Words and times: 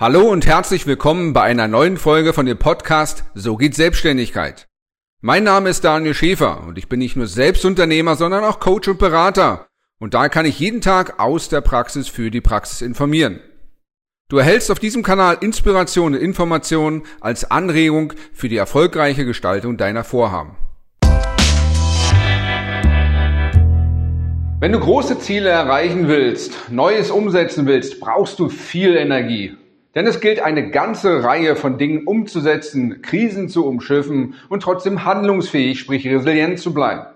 Hallo 0.00 0.22
und 0.22 0.46
herzlich 0.46 0.86
willkommen 0.86 1.34
bei 1.34 1.42
einer 1.42 1.68
neuen 1.68 1.98
Folge 1.98 2.32
von 2.32 2.46
dem 2.46 2.56
Podcast 2.56 3.24
So 3.34 3.58
geht 3.58 3.74
Selbstständigkeit. 3.74 4.66
Mein 5.20 5.44
Name 5.44 5.68
ist 5.68 5.84
Daniel 5.84 6.14
Schäfer 6.14 6.64
und 6.66 6.78
ich 6.78 6.88
bin 6.88 7.00
nicht 7.00 7.16
nur 7.16 7.26
Selbstunternehmer, 7.26 8.16
sondern 8.16 8.42
auch 8.42 8.60
Coach 8.60 8.88
und 8.88 8.98
Berater. 8.98 9.66
Und 9.98 10.14
da 10.14 10.30
kann 10.30 10.46
ich 10.46 10.58
jeden 10.58 10.80
Tag 10.80 11.20
aus 11.20 11.50
der 11.50 11.60
Praxis 11.60 12.08
für 12.08 12.30
die 12.30 12.40
Praxis 12.40 12.80
informieren. 12.80 13.40
Du 14.30 14.38
erhältst 14.38 14.70
auf 14.70 14.78
diesem 14.78 15.02
Kanal 15.02 15.36
Inspiration 15.42 16.14
und 16.14 16.20
Informationen 16.22 17.02
als 17.20 17.50
Anregung 17.50 18.14
für 18.32 18.48
die 18.48 18.56
erfolgreiche 18.56 19.26
Gestaltung 19.26 19.76
deiner 19.76 20.02
Vorhaben. 20.02 20.56
Wenn 24.60 24.72
du 24.72 24.80
große 24.80 25.18
Ziele 25.18 25.50
erreichen 25.50 26.08
willst, 26.08 26.70
Neues 26.70 27.10
umsetzen 27.10 27.66
willst, 27.66 28.00
brauchst 28.00 28.38
du 28.38 28.48
viel 28.48 28.96
Energie. 28.96 29.58
Denn 29.94 30.06
es 30.06 30.20
gilt 30.20 30.40
eine 30.40 30.70
ganze 30.70 31.24
Reihe 31.24 31.56
von 31.56 31.76
Dingen 31.76 32.06
umzusetzen, 32.06 33.02
Krisen 33.02 33.48
zu 33.48 33.66
umschiffen 33.66 34.34
und 34.48 34.62
trotzdem 34.62 35.04
handlungsfähig, 35.04 35.80
sprich 35.80 36.06
resilient 36.06 36.60
zu 36.60 36.72
bleiben. 36.72 37.06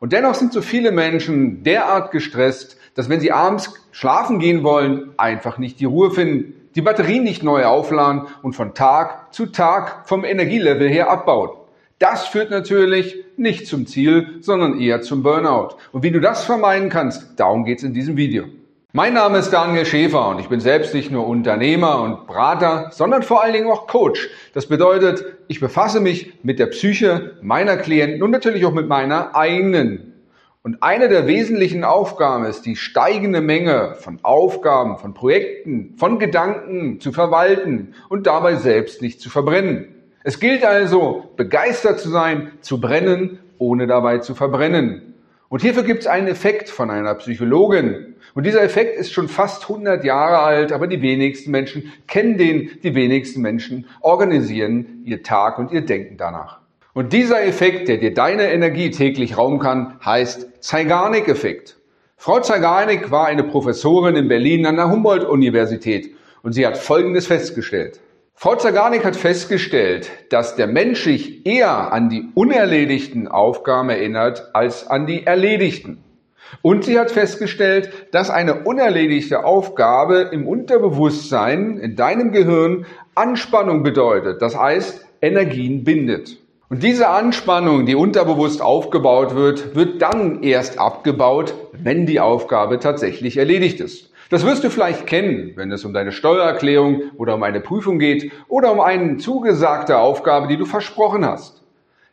Und 0.00 0.12
dennoch 0.12 0.34
sind 0.34 0.52
so 0.52 0.62
viele 0.62 0.90
Menschen 0.90 1.62
derart 1.64 2.10
gestresst, 2.10 2.78
dass 2.94 3.08
wenn 3.08 3.20
sie 3.20 3.32
abends 3.32 3.74
schlafen 3.90 4.38
gehen 4.38 4.62
wollen, 4.62 5.10
einfach 5.18 5.58
nicht 5.58 5.80
die 5.80 5.84
Ruhe 5.84 6.10
finden, 6.10 6.54
die 6.74 6.82
Batterien 6.82 7.24
nicht 7.24 7.42
neu 7.42 7.64
aufladen 7.64 8.22
und 8.42 8.54
von 8.54 8.74
Tag 8.74 9.34
zu 9.34 9.46
Tag 9.46 10.08
vom 10.08 10.24
Energielevel 10.24 10.88
her 10.88 11.10
abbauen. 11.10 11.50
Das 11.98 12.26
führt 12.26 12.50
natürlich 12.50 13.16
nicht 13.36 13.66
zum 13.66 13.86
Ziel, 13.86 14.38
sondern 14.40 14.80
eher 14.80 15.02
zum 15.02 15.22
Burnout. 15.22 15.76
Und 15.92 16.04
wie 16.04 16.12
du 16.12 16.20
das 16.20 16.44
vermeiden 16.44 16.88
kannst, 16.88 17.38
darum 17.38 17.64
geht's 17.64 17.82
in 17.82 17.92
diesem 17.92 18.16
Video. 18.16 18.44
Mein 18.94 19.12
Name 19.12 19.36
ist 19.36 19.50
Daniel 19.50 19.84
Schäfer 19.84 20.30
und 20.30 20.40
ich 20.40 20.48
bin 20.48 20.60
selbst 20.60 20.94
nicht 20.94 21.10
nur 21.10 21.26
Unternehmer 21.26 22.00
und 22.00 22.26
Berater, 22.26 22.88
sondern 22.90 23.22
vor 23.22 23.42
allen 23.42 23.52
Dingen 23.52 23.70
auch 23.70 23.86
Coach. 23.86 24.30
Das 24.54 24.64
bedeutet, 24.64 25.26
ich 25.46 25.60
befasse 25.60 26.00
mich 26.00 26.42
mit 26.42 26.58
der 26.58 26.68
Psyche 26.68 27.36
meiner 27.42 27.76
Klienten 27.76 28.22
und 28.22 28.30
natürlich 28.30 28.64
auch 28.64 28.72
mit 28.72 28.88
meiner 28.88 29.36
eigenen. 29.36 30.14
Und 30.62 30.82
eine 30.82 31.10
der 31.10 31.26
wesentlichen 31.26 31.84
Aufgaben 31.84 32.46
ist, 32.46 32.62
die 32.64 32.76
steigende 32.76 33.42
Menge 33.42 33.96
von 34.00 34.20
Aufgaben, 34.22 34.96
von 34.96 35.12
Projekten, 35.12 35.92
von 35.98 36.18
Gedanken 36.18 36.98
zu 36.98 37.12
verwalten 37.12 37.94
und 38.08 38.26
dabei 38.26 38.56
selbst 38.56 39.02
nicht 39.02 39.20
zu 39.20 39.28
verbrennen. 39.28 39.88
Es 40.24 40.40
gilt 40.40 40.64
also, 40.64 41.30
begeistert 41.36 42.00
zu 42.00 42.08
sein, 42.08 42.52
zu 42.62 42.80
brennen, 42.80 43.38
ohne 43.58 43.86
dabei 43.86 44.20
zu 44.20 44.34
verbrennen. 44.34 45.08
Und 45.48 45.62
hierfür 45.62 45.82
gibt 45.82 46.02
es 46.02 46.06
einen 46.06 46.28
Effekt 46.28 46.68
von 46.68 46.90
einer 46.90 47.14
Psychologin. 47.14 48.16
Und 48.34 48.44
dieser 48.44 48.62
Effekt 48.62 48.98
ist 48.98 49.12
schon 49.12 49.28
fast 49.28 49.62
100 49.62 50.04
Jahre 50.04 50.40
alt, 50.40 50.72
aber 50.72 50.86
die 50.86 51.00
wenigsten 51.00 51.50
Menschen 51.50 51.92
kennen 52.06 52.36
den, 52.36 52.70
die 52.82 52.94
wenigsten 52.94 53.40
Menschen 53.40 53.86
organisieren 54.00 55.02
ihr 55.04 55.22
Tag 55.22 55.58
und 55.58 55.72
ihr 55.72 55.80
Denken 55.80 56.18
danach. 56.18 56.60
Und 56.92 57.12
dieser 57.12 57.42
Effekt, 57.44 57.88
der 57.88 57.96
dir 57.96 58.12
deine 58.12 58.50
Energie 58.52 58.90
täglich 58.90 59.38
rauben 59.38 59.58
kann, 59.58 59.98
heißt 60.04 60.48
Zeigarnik-Effekt. 60.60 61.78
Frau 62.16 62.40
Zeigarnik 62.40 63.10
war 63.10 63.26
eine 63.26 63.44
Professorin 63.44 64.16
in 64.16 64.28
Berlin 64.28 64.66
an 64.66 64.76
der 64.76 64.90
Humboldt-Universität 64.90 66.14
und 66.42 66.52
sie 66.52 66.66
hat 66.66 66.76
Folgendes 66.76 67.26
festgestellt. 67.26 68.00
Frau 68.40 68.54
Zaganik 68.54 69.04
hat 69.04 69.16
festgestellt, 69.16 70.12
dass 70.30 70.54
der 70.54 70.68
Mensch 70.68 71.02
sich 71.02 71.44
eher 71.44 71.92
an 71.92 72.08
die 72.08 72.28
unerledigten 72.34 73.26
Aufgaben 73.26 73.90
erinnert 73.90 74.50
als 74.52 74.86
an 74.86 75.06
die 75.06 75.26
erledigten. 75.26 76.04
Und 76.62 76.84
sie 76.84 77.00
hat 77.00 77.10
festgestellt, 77.10 77.90
dass 78.12 78.30
eine 78.30 78.62
unerledigte 78.62 79.44
Aufgabe 79.44 80.28
im 80.30 80.46
Unterbewusstsein, 80.46 81.78
in 81.78 81.96
deinem 81.96 82.30
Gehirn, 82.30 82.86
Anspannung 83.16 83.82
bedeutet. 83.82 84.40
Das 84.40 84.56
heißt, 84.56 85.04
Energien 85.20 85.82
bindet. 85.82 86.36
Und 86.68 86.84
diese 86.84 87.08
Anspannung, 87.08 87.86
die 87.86 87.96
unterbewusst 87.96 88.62
aufgebaut 88.62 89.34
wird, 89.34 89.74
wird 89.74 90.00
dann 90.00 90.44
erst 90.44 90.78
abgebaut, 90.78 91.54
wenn 91.72 92.06
die 92.06 92.20
Aufgabe 92.20 92.78
tatsächlich 92.78 93.36
erledigt 93.36 93.80
ist. 93.80 94.07
Das 94.30 94.44
wirst 94.44 94.62
du 94.62 94.70
vielleicht 94.70 95.06
kennen, 95.06 95.52
wenn 95.56 95.72
es 95.72 95.84
um 95.84 95.94
deine 95.94 96.12
Steuererklärung 96.12 97.02
oder 97.16 97.34
um 97.34 97.42
eine 97.42 97.60
Prüfung 97.60 97.98
geht 97.98 98.30
oder 98.48 98.72
um 98.72 98.80
eine 98.80 99.16
zugesagte 99.16 99.98
Aufgabe, 99.98 100.48
die 100.48 100.58
du 100.58 100.66
versprochen 100.66 101.24
hast. 101.24 101.62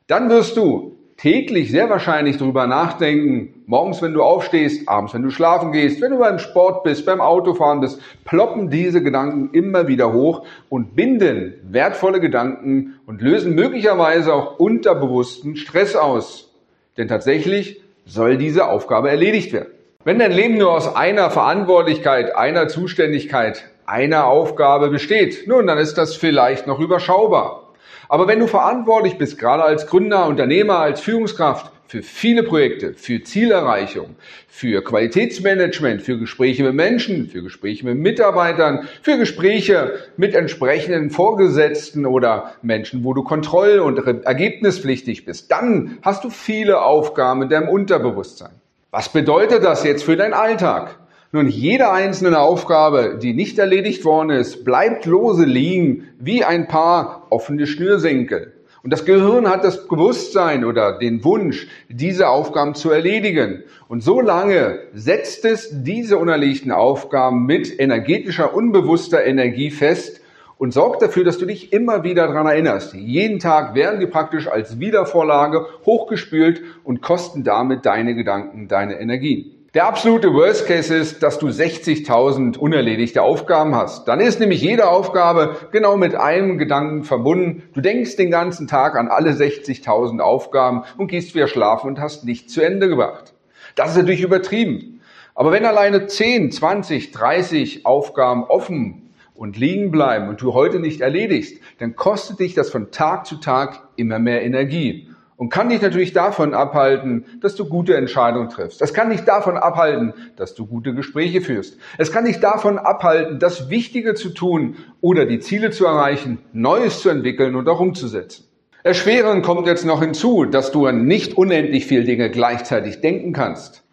Dann 0.08 0.30
wirst 0.30 0.56
du 0.56 0.96
täglich 1.18 1.72
sehr 1.72 1.90
wahrscheinlich 1.90 2.38
darüber 2.38 2.68
nachdenken, 2.68 3.64
morgens, 3.66 4.02
wenn 4.02 4.14
du 4.14 4.22
aufstehst, 4.22 4.88
abends, 4.88 5.14
wenn 5.14 5.24
du 5.24 5.30
schlafen 5.30 5.72
gehst, 5.72 6.02
wenn 6.02 6.12
du 6.12 6.20
beim 6.20 6.40
Sport 6.40 6.84
bist, 6.84 7.06
beim 7.06 7.22
Autofahren 7.22 7.82
bist, 7.82 8.02
ploppen 8.24 8.70
diese 8.70 9.02
Gedanken 9.02 9.50
immer 9.54 9.88
wieder 9.88 10.14
hoch 10.14 10.46
und 10.70 10.96
binden 10.96 11.56
wertvolle 11.64 12.20
Gedanken 12.20 12.96
und 13.06 13.22
lösen 13.22 13.56
möglicherweise 13.56 14.34
auch 14.34 14.60
unterbewussten 14.60 15.56
Stress 15.56 15.96
aus. 15.96 16.54
Denn 16.98 17.08
tatsächlich 17.08 17.82
soll 18.06 18.38
diese 18.38 18.68
Aufgabe 18.68 19.10
erledigt 19.10 19.52
werden. 19.52 19.75
Wenn 20.08 20.20
dein 20.20 20.34
Leben 20.34 20.60
nur 20.60 20.72
aus 20.72 20.96
einer 20.96 21.32
Verantwortlichkeit, 21.32 22.36
einer 22.36 22.68
Zuständigkeit, 22.68 23.64
einer 23.88 24.28
Aufgabe 24.28 24.92
besteht, 24.92 25.48
nun, 25.48 25.66
dann 25.66 25.80
ist 25.80 25.98
das 25.98 26.16
vielleicht 26.16 26.68
noch 26.68 26.80
überschaubar. 26.80 27.74
Aber 28.08 28.28
wenn 28.28 28.40
du 28.40 28.46
verantwortlich 28.46 29.18
bist, 29.18 29.40
gerade 29.40 29.64
als 29.64 29.88
Gründer, 29.88 30.28
Unternehmer, 30.28 30.78
als 30.78 31.02
Führungskraft, 31.02 31.72
für 31.88 32.04
viele 32.04 32.44
Projekte, 32.44 32.94
für 32.94 33.24
Zielerreichung, 33.24 34.16
für 34.48 34.84
Qualitätsmanagement, 34.84 36.04
für 36.04 36.20
Gespräche 36.20 36.62
mit 36.62 36.76
Menschen, 36.76 37.28
für 37.28 37.42
Gespräche 37.42 37.84
mit 37.88 37.98
Mitarbeitern, 37.98 38.88
für 39.02 39.18
Gespräche 39.18 39.96
mit 40.18 40.36
entsprechenden 40.36 41.10
Vorgesetzten 41.10 42.06
oder 42.06 42.54
Menschen, 42.62 43.04
wo 43.04 43.16
du 43.16 43.24
kontroll- 43.24 43.80
und 43.80 43.98
ergebnispflichtig 44.06 45.26
bist, 45.26 45.52
dann 45.52 45.98
hast 46.04 46.24
du 46.24 46.30
viele 46.30 46.84
Aufgaben 46.84 47.42
in 47.42 47.50
deinem 47.50 47.70
Unterbewusstsein. 47.70 48.62
Was 48.96 49.10
bedeutet 49.10 49.62
das 49.66 49.84
jetzt 49.84 50.06
für 50.06 50.16
deinen 50.16 50.32
Alltag? 50.32 51.00
Nun, 51.34 51.50
jede 51.50 51.92
einzelne 51.92 52.40
Aufgabe, 52.40 53.20
die 53.22 53.34
nicht 53.34 53.60
erledigt 53.60 54.06
worden 54.06 54.30
ist, 54.30 54.64
bleibt 54.64 55.06
lose 55.06 55.44
liegen 55.44 56.08
wie 56.18 56.46
ein 56.46 56.70
paar 56.70 57.28
offene 57.30 57.68
Schnürsenkel. 57.68 58.54
Und 58.84 58.94
das 58.94 59.04
Gehirn 59.04 59.50
hat 59.50 59.66
das 59.66 59.90
Bewusstsein 59.90 60.64
oder 60.64 60.98
den 60.98 61.26
Wunsch, 61.26 61.68
diese 61.90 62.30
Aufgaben 62.30 62.74
zu 62.74 62.90
erledigen. 62.90 63.64
Und 63.90 64.02
so 64.02 64.22
lange 64.22 64.80
setzt 64.94 65.44
es 65.44 65.68
diese 65.74 66.18
unerlegten 66.18 66.72
Aufgaben 66.72 67.46
mit 67.46 67.78
energetischer, 67.78 68.56
unbewusster 68.56 69.26
Energie 69.26 69.72
fest, 69.72 70.22
und 70.58 70.74
sorgt 70.74 71.02
dafür, 71.02 71.24
dass 71.24 71.38
du 71.38 71.46
dich 71.46 71.74
immer 71.74 72.04
wieder 72.04 72.28
daran 72.28 72.48
erinnerst. 72.48 72.94
Jeden 72.94 73.40
Tag 73.40 73.76
werden 73.76 74.00
die 74.00 74.08
praktisch 74.08 74.48
als 74.48 74.80
Wiedervorlage 74.80 75.66
hochgespült 75.86 76.62
und 76.84 77.02
kosten 77.02 77.44
damit 77.44 77.86
deine 77.86 78.16
Gedanken, 78.16 78.68
deine 78.68 79.00
Energie. 79.00 79.52
Der 79.76 79.88
absolute 79.88 80.34
Worst 80.34 80.68
Case 80.68 80.96
ist, 80.96 81.22
dass 81.22 81.38
du 81.38 81.48
60.000 81.48 82.58
unerledigte 82.58 83.22
Aufgaben 83.22 83.76
hast. 83.76 84.08
Dann 84.08 84.22
ist 84.22 84.40
nämlich 84.40 84.62
jede 84.62 84.88
Aufgabe 84.88 85.58
genau 85.74 85.98
mit 85.98 86.16
einem 86.16 86.58
Gedanken 86.58 87.04
verbunden. 87.04 87.64
Du 87.74 87.82
denkst 87.82 88.16
den 88.16 88.32
ganzen 88.32 88.68
Tag 88.68 88.96
an 88.96 89.10
alle 89.10 89.32
60.000 89.32 90.22
Aufgaben 90.22 90.84
und 90.98 91.08
gehst 91.08 91.36
wieder 91.36 91.50
schlafen 91.50 91.88
und 91.88 92.00
hast 92.00 92.24
nicht 92.24 92.50
zu 92.50 92.62
Ende 92.62 92.88
gebracht. 92.88 93.34
Das 93.76 93.90
ist 93.92 93.98
natürlich 93.98 94.22
übertrieben. 94.22 95.02
Aber 95.34 95.52
wenn 95.52 95.66
alleine 95.66 96.08
10, 96.08 96.54
20, 96.54 97.12
30 97.12 97.86
Aufgaben 97.86 98.46
offen 98.46 99.05
und 99.36 99.58
liegen 99.58 99.92
bleiben 99.92 100.30
und 100.30 100.42
du 100.42 100.54
heute 100.54 100.80
nicht 100.80 101.02
erledigst, 101.02 101.60
dann 101.80 101.96
kostet 101.96 102.40
dich 102.40 102.54
das 102.54 102.70
von 102.70 102.92
Tag 102.92 103.26
zu 103.26 103.36
Tag 103.36 103.88
immer 103.96 104.18
mehr 104.18 104.44
Energie 104.44 105.10
und 105.38 105.50
kann 105.50 105.70
dich 105.70 105.82
natürlich 105.82 106.14
davon 106.14 106.54
abhalten, 106.54 107.26
dass 107.42 107.56
du 107.56 107.68
gute 107.68 107.96
Entscheidungen 107.96 108.50
triffst. 108.50 108.82
Es 108.82 108.94
kann 108.94 109.10
dich 109.10 109.22
davon 109.22 109.58
abhalten, 109.58 110.14
dass 110.38 110.56
du 110.56 110.66
gute 110.66 110.94
Gespräche 110.94 111.42
führst. 111.42 111.78
Es 111.98 112.12
kann 112.12 112.26
dich 112.26 112.40
davon 112.40 112.78
abhalten, 112.78 113.40
das 113.40 113.70
Wichtige 113.70 114.14
zu 114.14 114.30
tun 114.30 114.78
oder 115.02 115.26
die 115.26 115.40
Ziele 115.40 115.72
zu 115.72 115.86
erreichen, 115.86 116.40
Neues 116.54 117.02
zu 117.02 117.10
entwickeln 117.10 117.56
und 117.56 117.68
auch 117.68 117.82
umzusetzen. 117.82 118.46
Erschwerend 118.84 119.44
kommt 119.44 119.68
jetzt 119.68 119.86
noch 119.86 120.00
hinzu, 120.00 120.46
dass 120.46 120.72
du 120.72 120.86
an 120.86 121.06
nicht 121.06 121.36
unendlich 121.38 121.86
viele 121.88 122.04
Dinge 122.04 122.30
gleichzeitig 122.30 123.02
denken 123.02 123.34
kannst 123.34 123.85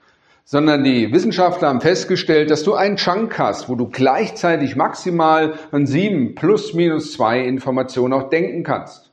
sondern 0.44 0.84
die 0.84 1.12
Wissenschaftler 1.12 1.68
haben 1.68 1.80
festgestellt, 1.80 2.50
dass 2.50 2.62
du 2.62 2.74
einen 2.74 2.96
Chunk 2.96 3.38
hast, 3.38 3.68
wo 3.68 3.74
du 3.74 3.88
gleichzeitig 3.88 4.76
maximal 4.76 5.54
an 5.70 5.86
sieben 5.86 6.34
plus 6.34 6.74
minus 6.74 7.12
zwei 7.12 7.40
Informationen 7.40 8.12
auch 8.12 8.28
denken 8.28 8.62
kannst. 8.62 9.12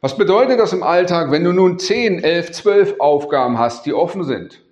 Was 0.00 0.16
bedeutet 0.18 0.60
das 0.60 0.72
im 0.74 0.82
Alltag, 0.82 1.30
wenn 1.30 1.44
du 1.44 1.52
nun 1.52 1.78
zehn, 1.78 2.22
elf, 2.22 2.52
zwölf 2.52 3.00
Aufgaben 3.00 3.58
hast, 3.58 3.86
die 3.86 3.94
offen 3.94 4.24
sind? 4.24 4.63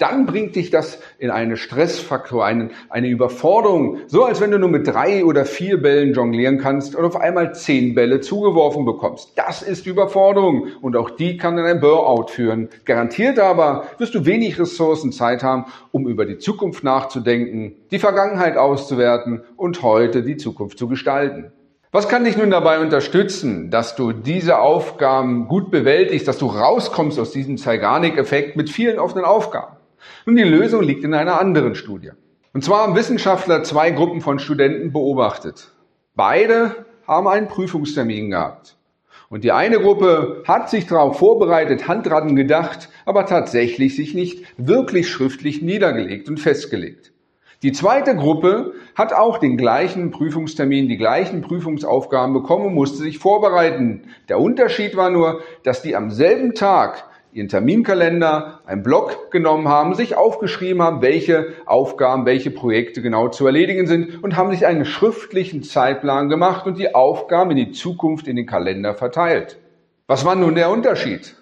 Dann 0.00 0.24
bringt 0.24 0.56
dich 0.56 0.70
das 0.70 0.98
in 1.18 1.30
einen 1.30 1.56
Stressfaktor, 1.56 2.44
eine, 2.44 2.70
eine 2.88 3.08
Überforderung. 3.08 3.98
So 4.06 4.24
als 4.24 4.40
wenn 4.40 4.50
du 4.50 4.58
nur 4.58 4.70
mit 4.70 4.86
drei 4.86 5.24
oder 5.24 5.44
vier 5.44 5.80
Bällen 5.80 6.14
jonglieren 6.14 6.58
kannst 6.58 6.94
und 6.96 7.04
auf 7.04 7.16
einmal 7.16 7.54
zehn 7.54 7.94
Bälle 7.94 8.20
zugeworfen 8.20 8.84
bekommst. 8.84 9.32
Das 9.36 9.62
ist 9.62 9.86
Überforderung 9.86 10.68
und 10.80 10.96
auch 10.96 11.10
die 11.10 11.36
kann 11.36 11.58
in 11.58 11.66
ein 11.66 11.80
Burnout 11.80 12.28
führen. 12.28 12.70
Garantiert 12.84 13.38
aber 13.38 13.84
wirst 13.98 14.14
du 14.14 14.24
wenig 14.24 14.58
Ressourcen 14.58 15.12
Zeit 15.12 15.42
haben, 15.42 15.66
um 15.92 16.08
über 16.08 16.24
die 16.24 16.38
Zukunft 16.38 16.82
nachzudenken, 16.82 17.76
die 17.90 17.98
Vergangenheit 17.98 18.56
auszuwerten 18.56 19.42
und 19.56 19.82
heute 19.82 20.22
die 20.22 20.38
Zukunft 20.38 20.78
zu 20.78 20.88
gestalten. 20.88 21.52
Was 21.92 22.08
kann 22.08 22.24
dich 22.24 22.36
nun 22.36 22.50
dabei 22.50 22.78
unterstützen, 22.78 23.70
dass 23.70 23.96
du 23.96 24.12
diese 24.12 24.60
Aufgaben 24.60 25.48
gut 25.48 25.72
bewältigst, 25.72 26.28
dass 26.28 26.38
du 26.38 26.46
rauskommst 26.46 27.18
aus 27.18 27.32
diesem 27.32 27.58
Zeigarnik-Effekt 27.58 28.56
mit 28.56 28.70
vielen 28.70 29.00
offenen 29.00 29.24
Aufgaben? 29.24 29.79
Nun, 30.26 30.36
die 30.36 30.42
Lösung 30.42 30.82
liegt 30.82 31.04
in 31.04 31.14
einer 31.14 31.40
anderen 31.40 31.74
Studie. 31.74 32.10
Und 32.52 32.64
zwar 32.64 32.82
haben 32.82 32.96
Wissenschaftler 32.96 33.62
zwei 33.62 33.90
Gruppen 33.90 34.20
von 34.20 34.38
Studenten 34.38 34.92
beobachtet. 34.92 35.72
Beide 36.14 36.84
haben 37.06 37.28
einen 37.28 37.48
Prüfungstermin 37.48 38.30
gehabt. 38.30 38.76
Und 39.28 39.44
die 39.44 39.52
eine 39.52 39.78
Gruppe 39.78 40.42
hat 40.46 40.68
sich 40.68 40.86
darauf 40.86 41.18
vorbereitet, 41.18 41.86
Handratten 41.86 42.34
gedacht, 42.34 42.88
aber 43.06 43.26
tatsächlich 43.26 43.94
sich 43.94 44.12
nicht 44.12 44.44
wirklich 44.56 45.08
schriftlich 45.08 45.62
niedergelegt 45.62 46.28
und 46.28 46.40
festgelegt. 46.40 47.12
Die 47.62 47.72
zweite 47.72 48.16
Gruppe 48.16 48.72
hat 48.94 49.12
auch 49.12 49.38
den 49.38 49.56
gleichen 49.56 50.10
Prüfungstermin, 50.10 50.88
die 50.88 50.96
gleichen 50.96 51.42
Prüfungsaufgaben 51.42 52.32
bekommen 52.32 52.66
und 52.66 52.74
musste 52.74 52.98
sich 52.98 53.18
vorbereiten. 53.18 54.04
Der 54.28 54.40
Unterschied 54.40 54.96
war 54.96 55.10
nur, 55.10 55.42
dass 55.62 55.82
die 55.82 55.94
am 55.94 56.10
selben 56.10 56.54
Tag 56.54 57.04
ihren 57.32 57.48
Terminkalender, 57.48 58.60
einen 58.66 58.82
Blog 58.82 59.30
genommen 59.30 59.68
haben, 59.68 59.94
sich 59.94 60.16
aufgeschrieben 60.16 60.82
haben, 60.82 61.02
welche 61.02 61.54
Aufgaben, 61.66 62.26
welche 62.26 62.50
Projekte 62.50 63.02
genau 63.02 63.28
zu 63.28 63.46
erledigen 63.46 63.86
sind 63.86 64.22
und 64.22 64.36
haben 64.36 64.50
sich 64.50 64.66
einen 64.66 64.84
schriftlichen 64.84 65.62
Zeitplan 65.62 66.28
gemacht 66.28 66.66
und 66.66 66.78
die 66.78 66.94
Aufgaben 66.94 67.52
in 67.52 67.56
die 67.56 67.72
Zukunft 67.72 68.26
in 68.26 68.36
den 68.36 68.46
Kalender 68.46 68.94
verteilt. 68.94 69.58
Was 70.06 70.24
war 70.24 70.34
nun 70.34 70.56
der 70.56 70.70
Unterschied? 70.70 71.36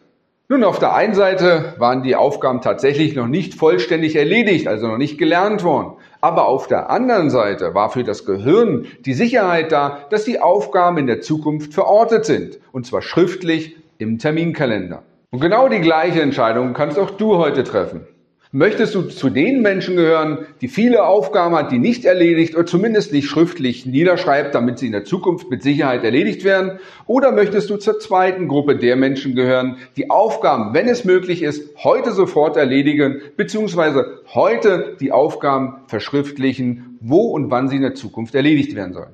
Nun, 0.50 0.64
auf 0.64 0.78
der 0.78 0.94
einen 0.94 1.14
Seite 1.14 1.74
waren 1.76 2.02
die 2.02 2.16
Aufgaben 2.16 2.62
tatsächlich 2.62 3.14
noch 3.14 3.26
nicht 3.26 3.54
vollständig 3.54 4.16
erledigt, 4.16 4.66
also 4.66 4.86
noch 4.86 4.96
nicht 4.96 5.18
gelernt 5.18 5.62
worden. 5.62 5.96
Aber 6.22 6.48
auf 6.48 6.68
der 6.68 6.88
anderen 6.88 7.28
Seite 7.28 7.74
war 7.74 7.90
für 7.90 8.02
das 8.02 8.24
Gehirn 8.24 8.86
die 9.04 9.12
Sicherheit 9.12 9.72
da, 9.72 10.06
dass 10.08 10.24
die 10.24 10.40
Aufgaben 10.40 10.96
in 10.96 11.06
der 11.06 11.20
Zukunft 11.20 11.74
verortet 11.74 12.24
sind. 12.24 12.58
Und 12.72 12.86
zwar 12.86 13.02
schriftlich 13.02 13.76
im 13.98 14.18
Terminkalender. 14.18 15.02
Und 15.30 15.40
genau 15.40 15.68
die 15.68 15.80
gleiche 15.80 16.22
Entscheidung 16.22 16.72
kannst 16.72 16.98
auch 16.98 17.10
du 17.10 17.36
heute 17.36 17.62
treffen. 17.62 18.06
Möchtest 18.50 18.94
du 18.94 19.02
zu 19.02 19.28
den 19.28 19.60
Menschen 19.60 19.94
gehören, 19.94 20.46
die 20.62 20.68
viele 20.68 21.04
Aufgaben 21.04 21.54
hat, 21.54 21.70
die 21.70 21.78
nicht 21.78 22.06
erledigt 22.06 22.54
oder 22.54 22.64
zumindest 22.64 23.12
nicht 23.12 23.28
schriftlich 23.28 23.84
niederschreibt, 23.84 24.54
damit 24.54 24.78
sie 24.78 24.86
in 24.86 24.92
der 24.92 25.04
Zukunft 25.04 25.50
mit 25.50 25.62
Sicherheit 25.62 26.02
erledigt 26.02 26.44
werden? 26.44 26.78
Oder 27.04 27.30
möchtest 27.30 27.68
du 27.68 27.76
zur 27.76 27.98
zweiten 27.98 28.48
Gruppe 28.48 28.76
der 28.76 28.96
Menschen 28.96 29.34
gehören, 29.34 29.76
die 29.98 30.08
Aufgaben, 30.08 30.72
wenn 30.72 30.88
es 30.88 31.04
möglich 31.04 31.42
ist, 31.42 31.76
heute 31.84 32.12
sofort 32.12 32.56
erledigen, 32.56 33.20
beziehungsweise 33.36 34.22
heute 34.32 34.96
die 34.98 35.12
Aufgaben 35.12 35.82
verschriftlichen, 35.88 36.96
wo 37.02 37.32
und 37.32 37.50
wann 37.50 37.68
sie 37.68 37.76
in 37.76 37.82
der 37.82 37.94
Zukunft 37.94 38.34
erledigt 38.34 38.74
werden 38.74 38.94
sollen? 38.94 39.12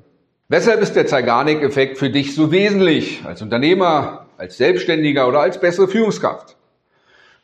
Weshalb 0.50 0.82
ist 0.82 0.94
der 0.94 1.06
Zeigarnik-Effekt 1.06 1.96
für 1.96 2.10
dich 2.10 2.34
so 2.34 2.52
wesentlich 2.52 3.22
als 3.24 3.40
Unternehmer, 3.40 4.26
als 4.36 4.58
Selbstständiger 4.58 5.26
oder 5.26 5.40
als 5.40 5.58
bessere 5.58 5.88
Führungskraft? 5.88 6.56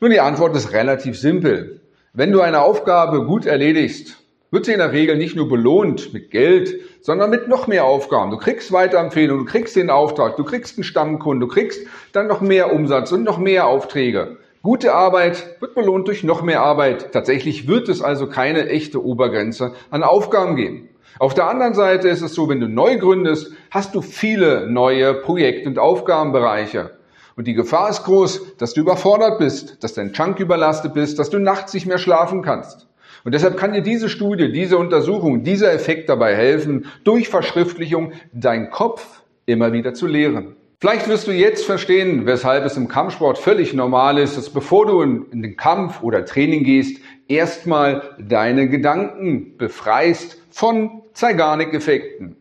Nun, 0.00 0.10
die 0.10 0.20
Antwort 0.20 0.54
ist 0.54 0.74
relativ 0.74 1.18
simpel. 1.18 1.80
Wenn 2.12 2.30
du 2.30 2.42
eine 2.42 2.60
Aufgabe 2.60 3.24
gut 3.24 3.46
erledigst, 3.46 4.22
wird 4.50 4.66
sie 4.66 4.72
in 4.72 4.80
der 4.80 4.92
Regel 4.92 5.16
nicht 5.16 5.34
nur 5.34 5.48
belohnt 5.48 6.12
mit 6.12 6.30
Geld, 6.30 6.78
sondern 7.00 7.30
mit 7.30 7.48
noch 7.48 7.66
mehr 7.66 7.86
Aufgaben. 7.86 8.30
Du 8.32 8.36
kriegst 8.36 8.70
Weiterempfehlungen, 8.70 9.46
du 9.46 9.50
kriegst 9.50 9.76
den 9.76 9.88
Auftrag, 9.88 10.36
du 10.36 10.44
kriegst 10.44 10.76
einen 10.76 10.84
Stammkunden, 10.84 11.40
du 11.40 11.48
kriegst 11.48 11.86
dann 12.12 12.26
noch 12.26 12.42
mehr 12.42 12.70
Umsatz 12.70 13.12
und 13.12 13.24
noch 13.24 13.38
mehr 13.38 13.66
Aufträge. 13.66 14.36
Gute 14.62 14.92
Arbeit 14.92 15.56
wird 15.60 15.74
belohnt 15.74 16.06
durch 16.06 16.22
noch 16.22 16.42
mehr 16.42 16.60
Arbeit. 16.60 17.12
Tatsächlich 17.12 17.66
wird 17.66 17.88
es 17.88 18.02
also 18.02 18.26
keine 18.26 18.68
echte 18.68 19.02
Obergrenze 19.02 19.72
an 19.90 20.02
Aufgaben 20.02 20.54
geben. 20.54 20.89
Auf 21.18 21.34
der 21.34 21.48
anderen 21.48 21.74
Seite 21.74 22.08
ist 22.08 22.22
es 22.22 22.34
so, 22.34 22.48
wenn 22.48 22.60
du 22.60 22.68
neu 22.68 22.96
gründest, 22.98 23.52
hast 23.70 23.94
du 23.94 24.00
viele 24.00 24.70
neue 24.70 25.14
Projekt- 25.14 25.66
und 25.66 25.78
Aufgabenbereiche. 25.78 26.92
Und 27.36 27.46
die 27.46 27.54
Gefahr 27.54 27.90
ist 27.90 28.04
groß, 28.04 28.56
dass 28.56 28.74
du 28.74 28.80
überfordert 28.82 29.38
bist, 29.38 29.82
dass 29.82 29.94
dein 29.94 30.12
Chunk 30.12 30.40
überlastet 30.40 30.94
bist, 30.94 31.18
dass 31.18 31.30
du 31.30 31.38
nachts 31.38 31.74
nicht 31.74 31.86
mehr 31.86 31.98
schlafen 31.98 32.42
kannst. 32.42 32.86
Und 33.24 33.32
deshalb 33.32 33.56
kann 33.56 33.72
dir 33.72 33.82
diese 33.82 34.08
Studie, 34.08 34.50
diese 34.52 34.78
Untersuchung, 34.78 35.42
dieser 35.42 35.72
Effekt 35.72 36.08
dabei 36.08 36.34
helfen, 36.34 36.86
durch 37.04 37.28
Verschriftlichung 37.28 38.12
deinen 38.32 38.70
Kopf 38.70 39.22
immer 39.46 39.72
wieder 39.72 39.94
zu 39.94 40.06
leeren. 40.06 40.56
Vielleicht 40.82 41.08
wirst 41.08 41.26
du 41.26 41.32
jetzt 41.32 41.66
verstehen, 41.66 42.24
weshalb 42.24 42.64
es 42.64 42.78
im 42.78 42.88
Kampfsport 42.88 43.36
völlig 43.36 43.74
normal 43.74 44.16
ist, 44.16 44.38
dass 44.38 44.48
bevor 44.48 44.86
du 44.86 45.02
in 45.02 45.42
den 45.42 45.54
Kampf 45.58 46.02
oder 46.02 46.24
Training 46.24 46.64
gehst, 46.64 47.02
erstmal 47.28 48.16
deine 48.18 48.66
Gedanken 48.70 49.58
befreist 49.58 50.42
von 50.48 51.02
Zeigarnik-Effekten. 51.12 52.36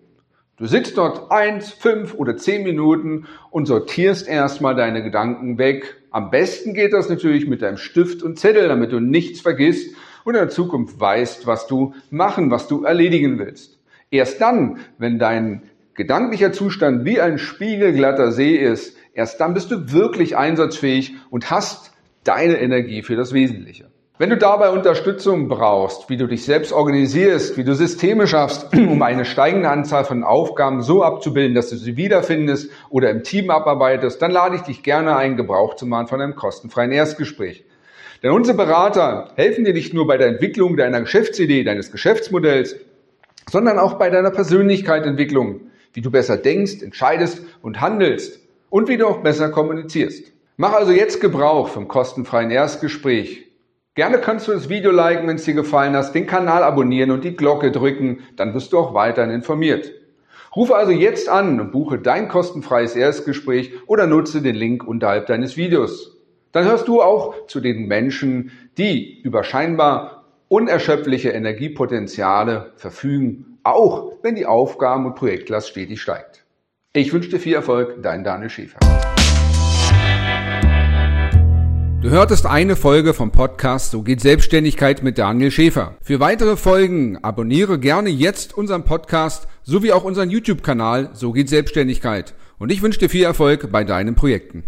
Du 0.56 0.68
sitzt 0.68 0.98
dort 0.98 1.30
eins, 1.34 1.74
fünf 1.74 2.14
oder 2.14 2.38
zehn 2.38 2.64
Minuten 2.64 3.28
und 3.52 3.66
sortierst 3.66 4.26
erstmal 4.26 4.74
deine 4.74 5.04
Gedanken 5.04 5.58
weg. 5.58 5.98
Am 6.10 6.32
besten 6.32 6.74
geht 6.74 6.94
das 6.94 7.10
natürlich 7.10 7.46
mit 7.46 7.62
deinem 7.62 7.76
Stift 7.76 8.24
und 8.24 8.40
Zettel, 8.40 8.70
damit 8.70 8.94
du 8.94 9.02
nichts 9.02 9.42
vergisst 9.42 9.94
und 10.24 10.36
in 10.36 10.40
der 10.40 10.50
Zukunft 10.50 10.98
weißt, 10.98 11.46
was 11.46 11.68
du 11.68 11.94
machen, 12.10 12.52
was 12.52 12.70
du 12.70 12.86
erledigen 12.86 13.38
willst. 13.38 13.80
Erst 14.12 14.40
dann, 14.40 14.80
wenn 14.98 15.20
dein 15.20 15.64
gedanklicher 16.00 16.54
Zustand 16.54 17.04
wie 17.04 17.20
ein 17.20 17.38
spiegelglatter 17.38 18.32
See 18.32 18.56
ist, 18.56 18.96
erst 19.14 19.42
dann 19.42 19.54
bist 19.54 19.70
du 19.70 19.92
wirklich 19.92 20.38
einsatzfähig 20.38 21.16
und 21.30 21.52
hast 21.52 21.92
deine 22.24 22.58
Energie 22.62 23.04
für 23.04 23.18
das 23.18 23.34
Wesentliche. 23.34 23.92
Wenn 24.18 24.30
du 24.30 24.38
dabei 24.38 24.70
Unterstützung 24.70 25.50
brauchst, 25.50 26.10
wie 26.10 26.16
du 26.16 26.26
dich 26.26 26.46
selbst 26.46 26.72
organisierst, 26.72 27.58
wie 27.58 27.66
du 27.66 27.76
Systeme 27.76 28.28
schaffst, 28.28 28.74
um 28.74 29.02
eine 29.02 29.26
steigende 29.26 29.70
Anzahl 29.70 30.06
von 30.06 30.24
Aufgaben 30.24 30.82
so 30.82 31.04
abzubilden, 31.04 31.54
dass 31.54 31.70
du 31.70 31.76
sie 31.76 31.98
wiederfindest 31.98 32.72
oder 32.90 33.10
im 33.10 33.24
Team 33.24 33.50
abarbeitest, 33.50 34.22
dann 34.22 34.32
lade 34.32 34.56
ich 34.56 34.62
dich 34.62 34.84
gerne 34.84 35.18
ein, 35.18 35.36
Gebrauch 35.36 35.76
zu 35.76 35.86
machen 35.86 36.08
von 36.08 36.22
einem 36.22 36.36
kostenfreien 36.36 36.94
Erstgespräch. 36.94 37.66
Denn 38.24 38.32
unsere 38.32 38.56
Berater 38.56 39.32
helfen 39.36 39.66
dir 39.66 39.74
nicht 39.74 39.94
nur 39.94 40.08
bei 40.08 40.16
der 40.16 40.28
Entwicklung 40.28 40.78
deiner 40.78 41.02
Geschäftsidee, 41.02 41.66
deines 41.66 41.92
Geschäftsmodells, 41.92 42.78
sondern 43.50 43.80
auch 43.80 43.96
bei 43.96 44.10
deiner 44.10 44.32
Persönlichkeitsentwicklung, 44.32 45.69
wie 45.94 46.02
du 46.02 46.12
besser 46.12 46.38
denkst, 46.38 46.82
entscheidest 46.82 47.42
und 47.62 47.82
handelst 47.82 48.40
und 48.70 48.88
wie 48.88 48.98
du 48.98 49.08
auch 49.08 49.22
besser 49.22 49.50
kommunizierst. 49.50 50.32
Mach 50.58 50.74
also 50.74 50.92
jetzt 50.92 51.22
Gebrauch 51.22 51.70
vom 51.70 51.88
kostenfreien 51.88 52.52
Erstgespräch 52.52 53.50
Gerne 54.00 54.20
kannst 54.20 54.48
du 54.48 54.54
das 54.54 54.70
Video 54.70 54.92
liken, 54.92 55.28
wenn 55.28 55.36
es 55.36 55.44
dir 55.44 55.56
gefallen 55.56 55.94
hat, 55.94 56.16
den 56.16 56.26
Kanal 56.26 56.64
abonnieren 56.64 57.12
und 57.12 57.26
die 57.26 57.36
Glocke 57.36 57.70
drücken, 57.70 58.20
dann 58.38 58.54
wirst 58.54 58.72
du 58.72 58.78
auch 58.78 58.94
weiterhin 58.94 59.30
informiert. 59.30 59.92
Rufe 60.56 60.74
also 60.74 60.94
jetzt 60.94 61.28
an 61.28 61.60
und 61.60 61.74
buche 61.74 62.00
dein 62.00 62.30
kostenfreies 62.30 62.96
Erstgespräch 62.96 63.74
oder 63.88 64.08
nutze 64.08 64.42
den 64.42 64.56
Link 64.56 64.88
unterhalb 64.88 65.28
deines 65.28 65.58
Videos. 65.58 66.18
Dann 66.54 66.64
hörst 66.64 66.88
du 66.88 67.02
auch 67.02 67.48
zu 67.48 67.60
den 67.60 67.88
Menschen, 67.88 68.52
die 68.78 69.20
über 69.22 69.44
scheinbar 69.44 70.24
unerschöpfliche 70.48 71.32
Energiepotenziale 71.32 72.72
verfügen, 72.78 73.49
auch 73.64 74.14
wenn 74.22 74.36
die 74.36 74.46
Aufgaben- 74.46 75.06
und 75.06 75.16
Projektlast 75.16 75.70
stetig 75.70 76.02
steigt. 76.02 76.46
Ich 76.94 77.14
wünsche 77.14 77.30
dir 77.30 77.40
viel 77.40 77.54
Erfolg, 77.54 78.02
dein 78.02 78.24
Daniel 78.24 78.50
Schäfer. 78.50 78.80
Du 82.02 82.10
hörtest 82.10 82.46
eine 82.46 82.78
Folge 82.78 83.14
vom 83.14 83.32
Podcast 83.32 83.92
So 83.92 84.04
geht 84.04 84.22
Selbstständigkeit 84.22 85.04
mit 85.04 85.18
Daniel 85.18 85.52
Schäfer. 85.52 85.96
Für 86.02 86.22
weitere 86.22 86.56
Folgen 86.56 87.18
abonniere 87.22 87.78
gerne 87.78 88.10
jetzt 88.10 88.58
unseren 88.58 88.86
Podcast 88.86 89.50
sowie 89.64 89.92
auch 89.92 90.06
unseren 90.06 90.30
YouTube-Kanal 90.30 91.10
So 91.14 91.34
geht 91.34 91.50
Selbstständigkeit. 91.50 92.34
Und 92.58 92.72
ich 92.72 92.82
wünsche 92.82 93.00
dir 93.00 93.10
viel 93.10 93.26
Erfolg 93.26 93.70
bei 93.72 93.84
deinen 93.84 94.16
Projekten. 94.16 94.64